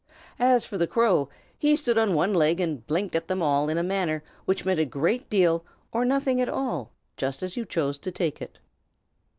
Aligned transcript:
As 0.39 0.65
for 0.65 0.79
the 0.79 0.87
crow, 0.87 1.29
he 1.59 1.75
stood 1.75 1.95
on 1.95 2.15
one 2.15 2.33
leg 2.33 2.59
and 2.59 2.87
blinked 2.87 3.13
at 3.15 3.27
them 3.27 3.39
all 3.43 3.69
in 3.69 3.77
a 3.77 3.83
manner 3.83 4.23
which 4.45 4.65
meant 4.65 4.79
a 4.79 4.83
great 4.85 5.29
deal 5.29 5.63
or 5.91 6.05
nothing 6.05 6.41
at 6.41 6.49
all, 6.49 6.91
just 7.17 7.43
as 7.43 7.55
you 7.55 7.65
chose 7.65 7.99
to 7.99 8.11
take 8.11 8.41
it. 8.41 8.57